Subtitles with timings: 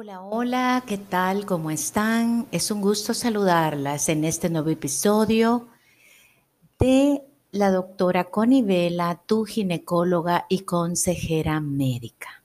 [0.00, 1.44] Hola, hola, ¿qué tal?
[1.44, 2.46] ¿Cómo están?
[2.52, 5.66] Es un gusto saludarlas en este nuevo episodio
[6.78, 12.44] de la doctora Connie Vela, tu ginecóloga y consejera médica.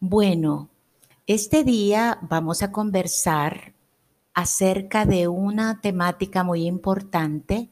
[0.00, 0.68] Bueno,
[1.26, 3.72] este día vamos a conversar
[4.34, 7.70] acerca de una temática muy importante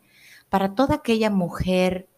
[0.49, 2.09] para toda aquella mujer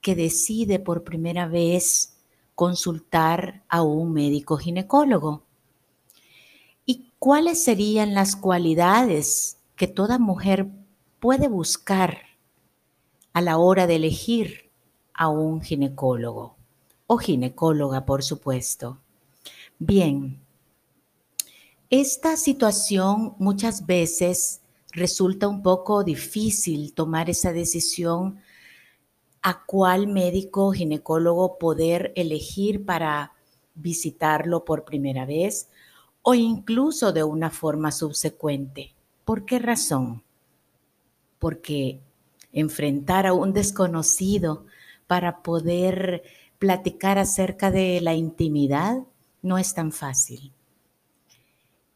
[0.00, 2.16] que decide por primera vez
[2.56, 5.45] consultar a un médico ginecólogo.
[7.16, 10.68] ¿Y cuáles serían las cualidades que toda mujer
[11.18, 12.18] puede buscar
[13.32, 14.70] a la hora de elegir
[15.14, 16.56] a un ginecólogo
[17.06, 19.00] o ginecóloga, por supuesto?
[19.78, 20.40] Bien,
[21.90, 24.60] esta situación muchas veces
[24.92, 28.40] resulta un poco difícil tomar esa decisión
[29.42, 33.32] a cuál médico ginecólogo poder elegir para
[33.74, 35.68] visitarlo por primera vez
[36.28, 38.92] o incluso de una forma subsecuente.
[39.24, 40.24] ¿Por qué razón?
[41.38, 42.00] Porque
[42.52, 44.66] enfrentar a un desconocido
[45.06, 46.24] para poder
[46.58, 49.04] platicar acerca de la intimidad
[49.40, 50.52] no es tan fácil.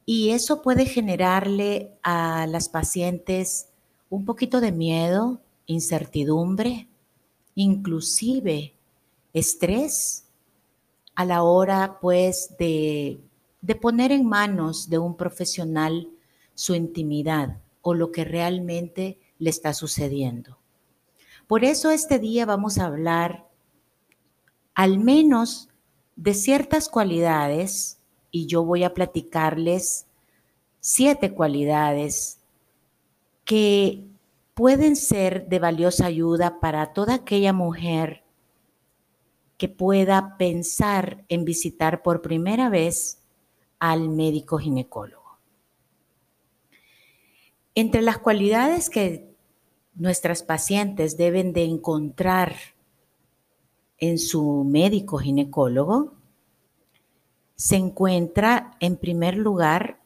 [0.07, 3.71] Y eso puede generarle a las pacientes
[4.11, 6.87] un poquito de miedo, incertidumbre,
[7.57, 8.75] inclusive
[9.33, 10.29] estrés
[11.17, 13.19] a la hora pues de
[13.63, 16.09] de poner en manos de un profesional
[16.55, 20.59] su intimidad o lo que realmente le está sucediendo.
[21.47, 23.49] Por eso este día vamos a hablar
[24.75, 25.69] al menos
[26.17, 27.99] de ciertas cualidades
[28.31, 30.07] y yo voy a platicarles
[30.81, 32.39] siete cualidades
[33.45, 34.07] que
[34.55, 38.23] pueden ser de valiosa ayuda para toda aquella mujer
[39.57, 43.20] que pueda pensar en visitar por primera vez
[43.81, 45.39] al médico ginecólogo.
[47.75, 49.35] Entre las cualidades que
[49.95, 52.55] nuestras pacientes deben de encontrar
[53.99, 56.15] en su médico ginecólogo,
[57.57, 60.01] se encuentra en primer lugar,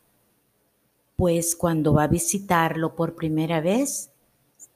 [1.16, 4.10] pues cuando va a visitarlo por primera vez,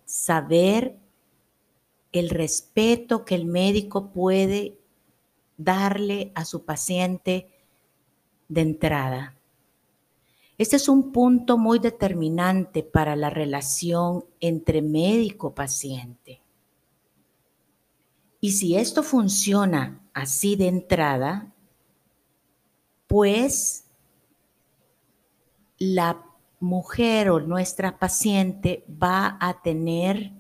[0.05, 0.97] saber
[2.13, 4.79] el respeto que el médico puede
[5.57, 7.58] darle a su paciente
[8.49, 9.35] de entrada.
[10.57, 16.43] Este es un punto muy determinante para la relación entre médico-paciente.
[18.41, 21.53] Y si esto funciona así de entrada,
[23.07, 23.85] pues
[25.79, 26.25] la
[26.59, 30.33] mujer o nuestra paciente va a tener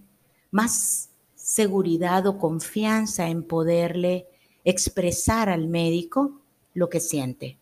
[0.50, 4.26] más seguridad o confianza en poderle
[4.64, 6.40] expresar al médico
[6.74, 7.58] lo que siente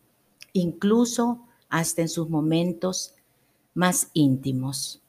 [0.59, 3.13] incluso hasta en sus momentos
[3.73, 5.01] más íntimos.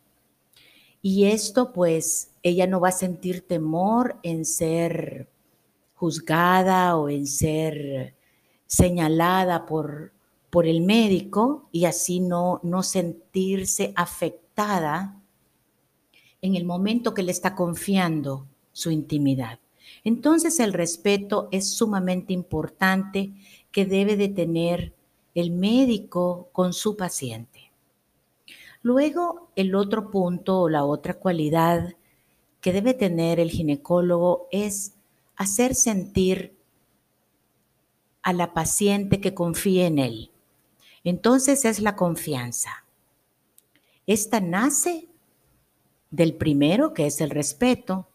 [1.01, 5.29] Y esto pues ella no va a sentir temor en ser
[5.95, 8.15] juzgada o en ser
[8.67, 10.13] señalada por,
[10.51, 15.21] por el médico y así no, no sentirse afectada
[16.43, 19.59] en el momento que le está confiando su intimidad.
[20.05, 23.33] Entonces el respeto es sumamente importante
[23.73, 24.95] que debe de tener
[25.41, 27.71] el médico con su paciente.
[28.83, 31.95] Luego, el otro punto o la otra cualidad
[32.61, 34.95] que debe tener el ginecólogo es
[35.37, 36.57] hacer sentir
[38.23, 40.31] a la paciente que confíe en él.
[41.05, 42.85] Entonces es la confianza.
[44.07, 45.09] Esta nace
[46.11, 48.09] del primero, que es el respeto,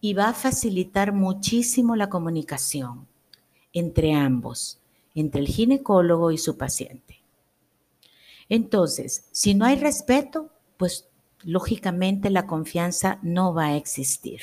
[0.00, 3.06] y va a facilitar muchísimo la comunicación
[3.72, 4.80] entre ambos
[5.20, 7.22] entre el ginecólogo y su paciente.
[8.48, 11.08] Entonces, si no hay respeto, pues
[11.42, 14.40] lógicamente la confianza no va a existir.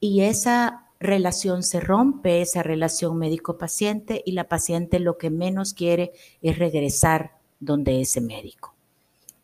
[0.00, 6.12] Y esa relación se rompe, esa relación médico-paciente, y la paciente lo que menos quiere
[6.42, 8.74] es regresar donde ese médico.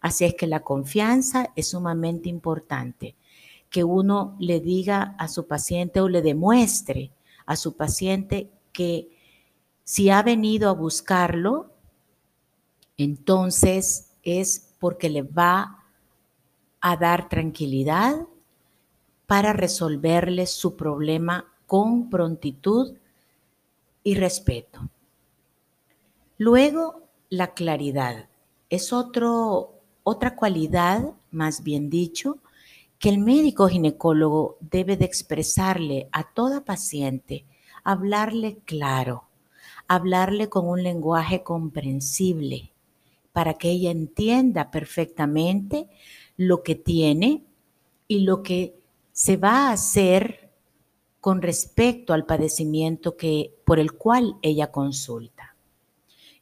[0.01, 3.17] Así es que la confianza es sumamente importante,
[3.71, 7.11] que uno le diga a su paciente o le demuestre
[7.47, 9.09] a su paciente que
[9.85, 11.71] si ha venido a buscarlo,
[12.97, 15.85] entonces es porque le va
[16.81, 18.27] a dar tranquilidad
[19.27, 22.95] para resolverle su problema con prontitud
[24.03, 24.89] y respeto.
[26.39, 28.29] Luego, la claridad.
[28.69, 32.39] Es otro, otra cualidad, más bien dicho,
[32.99, 37.45] que el médico ginecólogo debe de expresarle a toda paciente,
[37.83, 39.25] hablarle claro,
[39.89, 42.73] hablarle con un lenguaje comprensible
[43.33, 45.89] para que ella entienda perfectamente
[46.37, 47.45] lo que tiene
[48.07, 48.77] y lo que
[49.13, 50.51] se va a hacer
[51.21, 55.57] con respecto al padecimiento que, por el cual ella consulta.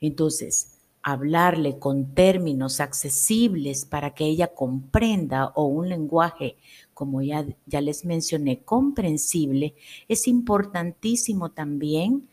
[0.01, 6.57] Entonces, hablarle con términos accesibles para que ella comprenda o un lenguaje,
[6.95, 9.75] como ya, ya les mencioné, comprensible,
[10.09, 12.29] es importantísimo también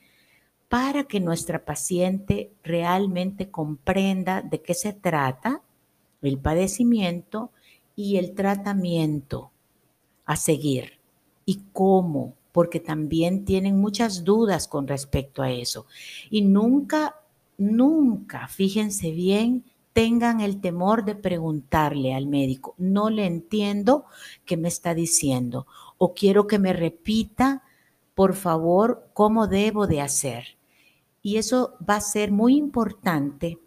[0.69, 5.63] para que nuestra paciente realmente comprenda de qué se trata
[6.21, 7.51] el padecimiento
[7.95, 9.51] y el tratamiento
[10.25, 10.99] a seguir
[11.43, 15.87] y cómo, porque también tienen muchas dudas con respecto a eso.
[16.29, 17.15] Y nunca,
[17.57, 24.05] nunca, fíjense bien, tengan el temor de preguntarle al médico, no le entiendo
[24.45, 25.65] qué me está diciendo
[25.97, 27.63] o quiero que me repita,
[28.13, 30.58] por favor, cómo debo de hacer.
[31.21, 33.59] Y eso va a ser muy importante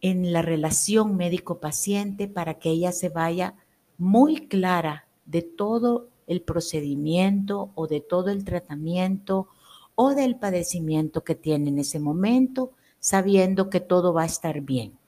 [0.00, 3.54] en la relación médico-paciente para que ella se vaya
[3.96, 9.48] muy clara de todo el procedimiento o de todo el tratamiento
[9.94, 14.98] o del padecimiento que tiene en ese momento, sabiendo que todo va a estar bien.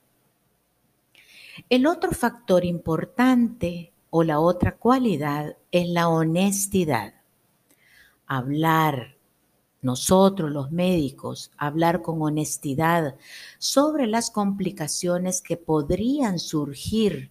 [1.69, 7.15] El otro factor importante o la otra cualidad es la honestidad.
[8.27, 9.16] Hablar
[9.87, 13.15] nosotros los médicos hablar con honestidad
[13.59, 17.31] sobre las complicaciones que podrían surgir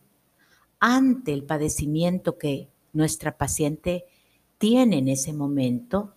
[0.79, 4.05] ante el padecimiento que nuestra paciente
[4.57, 6.13] tiene en ese momento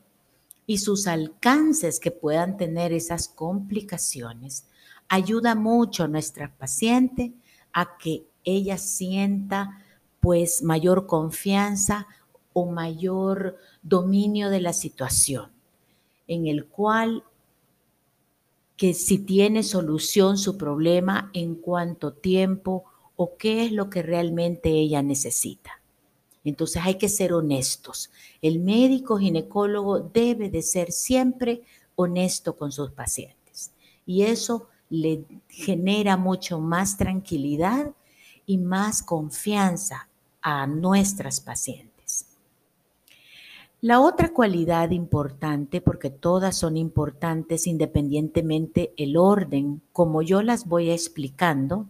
[0.64, 4.68] y sus alcances que puedan tener esas complicaciones,
[5.08, 7.32] ayuda mucho a nuestra paciente
[7.72, 9.82] a que ella sienta
[10.20, 12.06] pues mayor confianza
[12.52, 15.57] o mayor dominio de la situación
[16.28, 17.24] en el cual
[18.76, 22.84] que si tiene solución su problema, en cuánto tiempo
[23.16, 25.80] o qué es lo que realmente ella necesita.
[26.44, 28.10] Entonces hay que ser honestos.
[28.40, 31.62] El médico ginecólogo debe de ser siempre
[31.96, 33.72] honesto con sus pacientes
[34.06, 37.92] y eso le genera mucho más tranquilidad
[38.46, 40.08] y más confianza
[40.40, 41.97] a nuestras pacientes.
[43.80, 50.90] La otra cualidad importante, porque todas son importantes independientemente el orden, como yo las voy
[50.90, 51.86] explicando,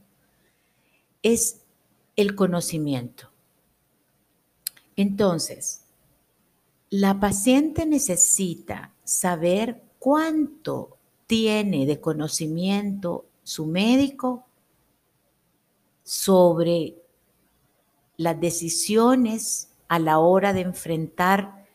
[1.23, 1.63] es
[2.17, 3.31] el conocimiento.
[4.97, 5.85] Entonces,
[6.91, 14.45] la paciente necesita saber cuánto tiene de conocimiento su médico
[16.03, 16.97] sobre
[18.19, 21.68] las decisiones a la hora de enfrentar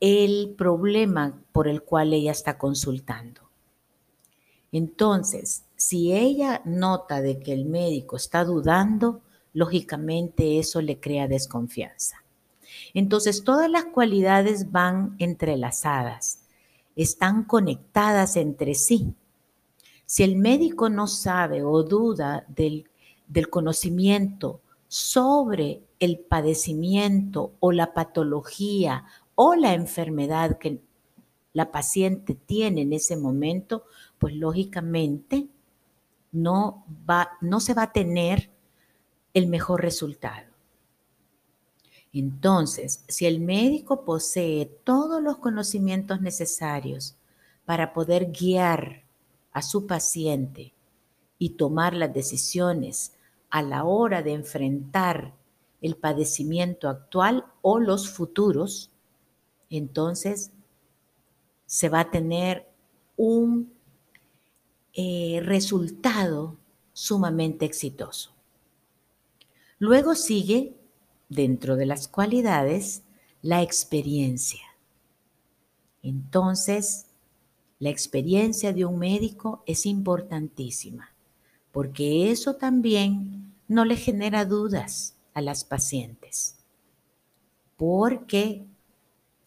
[0.00, 3.42] el problema por el cual ella está consultando.
[4.72, 9.20] Entonces, si ella nota de que el médico está dudando,
[9.52, 12.16] lógicamente eso le crea desconfianza.
[12.94, 16.40] Entonces, todas las cualidades van entrelazadas,
[16.96, 19.14] están conectadas entre sí.
[20.06, 22.88] Si el médico no sabe o duda del,
[23.26, 29.04] del conocimiento sobre el padecimiento o la patología
[29.42, 30.82] o la enfermedad que
[31.54, 33.86] la paciente tiene en ese momento,
[34.18, 35.48] pues lógicamente
[36.30, 38.50] no, va, no se va a tener
[39.32, 40.46] el mejor resultado.
[42.12, 47.16] Entonces, si el médico posee todos los conocimientos necesarios
[47.64, 49.04] para poder guiar
[49.52, 50.74] a su paciente
[51.38, 53.14] y tomar las decisiones
[53.48, 55.32] a la hora de enfrentar
[55.80, 58.90] el padecimiento actual o los futuros,
[59.70, 60.50] entonces
[61.66, 62.68] se va a tener
[63.16, 63.72] un
[64.92, 66.56] eh, resultado
[66.92, 68.34] sumamente exitoso.
[69.78, 70.74] Luego sigue,
[71.28, 73.02] dentro de las cualidades,
[73.40, 74.60] la experiencia.
[76.02, 77.06] Entonces,
[77.78, 81.14] la experiencia de un médico es importantísima,
[81.72, 86.56] porque eso también no le genera dudas a las pacientes,
[87.76, 88.66] porque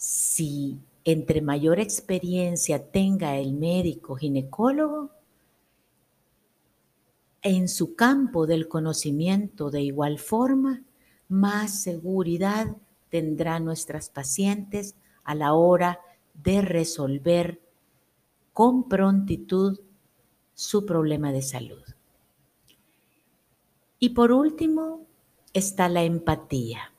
[0.03, 5.11] si entre mayor experiencia tenga el médico ginecólogo,
[7.41, 10.83] en su campo del conocimiento de igual forma,
[11.29, 12.75] más seguridad
[13.07, 16.01] tendrán nuestras pacientes a la hora
[16.33, 17.61] de resolver
[18.51, 19.79] con prontitud
[20.53, 21.83] su problema de salud.
[23.99, 25.07] Y por último
[25.53, 26.92] está la empatía.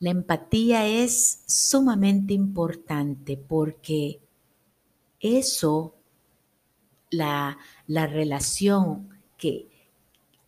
[0.00, 4.22] La empatía es sumamente importante porque
[5.20, 5.94] eso,
[7.10, 9.68] la, la relación que,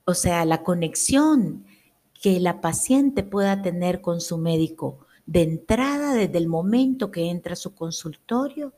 [0.07, 1.67] o sea, la conexión
[2.19, 7.53] que la paciente pueda tener con su médico de entrada desde el momento que entra
[7.53, 8.73] a su consultorio,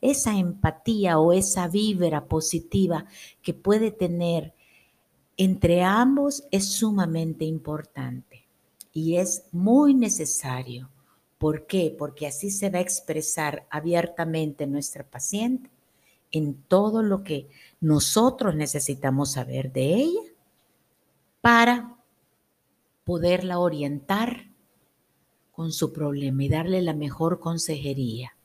[0.00, 3.06] esa empatía o esa vibra positiva
[3.42, 4.54] que puede tener
[5.36, 8.41] entre ambos es sumamente importante
[8.92, 10.90] y es muy necesario.
[11.38, 11.94] ¿Por qué?
[11.98, 15.70] Porque así se va a expresar abiertamente nuestra paciente
[16.30, 17.48] en todo lo que
[17.80, 20.22] nosotros necesitamos saber de ella
[21.40, 21.96] para
[23.04, 24.50] poderla orientar
[25.50, 28.36] con su problema y darle la mejor consejería.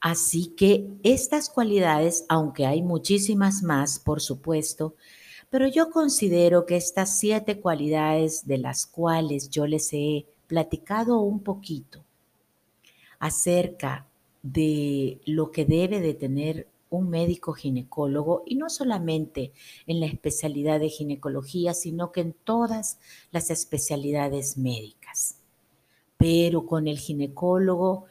[0.00, 4.94] Así que estas cualidades, aunque hay muchísimas más, por supuesto,
[5.50, 11.40] pero yo considero que estas siete cualidades de las cuales yo les he platicado un
[11.40, 12.04] poquito
[13.18, 14.06] acerca
[14.42, 19.52] de lo que debe de tener un médico ginecólogo y no solamente
[19.86, 22.98] en la especialidad de ginecología, sino que en todas
[23.30, 25.38] las especialidades médicas.
[26.16, 28.04] Pero con el ginecólogo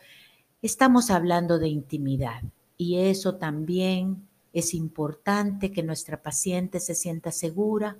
[0.61, 2.43] estamos hablando de intimidad
[2.77, 7.97] y eso también es importante que nuestra paciente se sienta segura,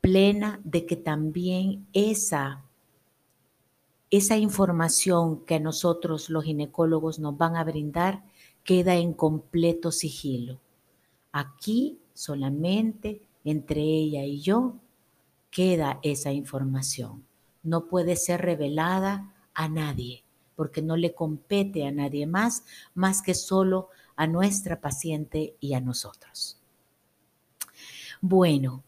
[0.00, 2.62] plena de que también esa
[4.10, 8.22] esa información que nosotros los ginecólogos nos van a brindar
[8.62, 10.60] queda en completo sigilo.
[11.32, 14.76] Aquí solamente entre ella y yo
[15.50, 17.24] queda esa información.
[17.62, 20.22] No puede ser revelada a nadie,
[20.54, 22.64] porque no le compete a nadie más,
[22.94, 26.58] más que solo a nuestra paciente y a nosotros.
[28.20, 28.82] Bueno,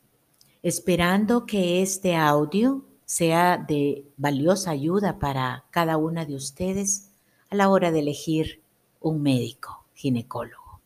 [0.62, 7.10] esperando que este audio sea de valiosa ayuda para cada una de ustedes
[7.50, 8.62] a la hora de elegir
[9.00, 10.80] un médico ginecólogo.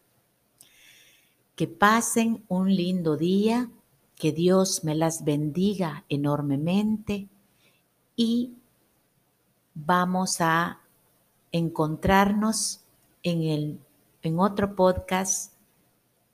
[1.57, 3.71] Que pasen un lindo día,
[4.17, 7.29] que Dios me las bendiga enormemente
[8.15, 8.53] y
[9.75, 10.81] vamos a
[11.51, 12.81] encontrarnos
[13.23, 13.81] en, el,
[14.23, 15.55] en otro podcast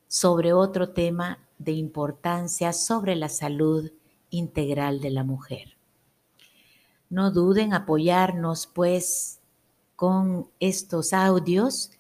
[0.07, 3.91] sobre otro tema de importancia sobre la salud
[4.31, 5.77] integral de la mujer.
[7.11, 9.41] No duden apoyarnos pues
[9.97, 11.91] con estos audios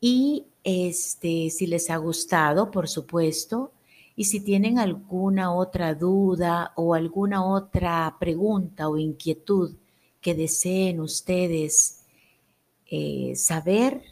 [0.00, 3.72] y este, si les ha gustado, por supuesto,
[4.16, 9.74] y si tienen alguna otra duda o alguna otra pregunta o inquietud
[10.20, 12.04] que deseen ustedes
[12.86, 14.02] eh, saber,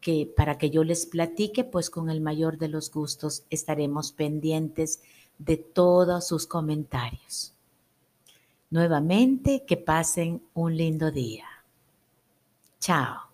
[0.00, 5.02] que para que yo les platique, pues con el mayor de los gustos estaremos pendientes
[5.38, 7.52] de todos sus comentarios.
[8.70, 11.46] Nuevamente, que pasen un lindo día.
[12.78, 13.29] Chao.